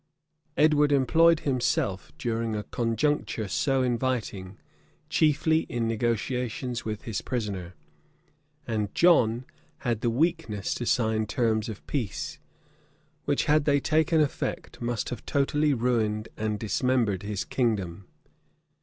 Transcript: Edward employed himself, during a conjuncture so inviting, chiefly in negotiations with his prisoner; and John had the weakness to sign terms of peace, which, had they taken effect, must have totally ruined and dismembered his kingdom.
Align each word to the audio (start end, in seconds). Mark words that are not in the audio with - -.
Edward 0.57 0.91
employed 0.91 1.41
himself, 1.41 2.11
during 2.17 2.55
a 2.55 2.63
conjuncture 2.63 3.47
so 3.47 3.83
inviting, 3.83 4.57
chiefly 5.11 5.59
in 5.69 5.87
negotiations 5.87 6.83
with 6.83 7.03
his 7.03 7.21
prisoner; 7.21 7.75
and 8.65 8.95
John 8.95 9.45
had 9.85 10.01
the 10.01 10.09
weakness 10.09 10.73
to 10.73 10.87
sign 10.87 11.27
terms 11.27 11.69
of 11.69 11.85
peace, 11.85 12.39
which, 13.25 13.45
had 13.45 13.65
they 13.65 13.79
taken 13.79 14.19
effect, 14.21 14.81
must 14.81 15.09
have 15.09 15.23
totally 15.23 15.71
ruined 15.71 16.29
and 16.35 16.57
dismembered 16.59 17.21
his 17.21 17.43
kingdom. 17.45 18.07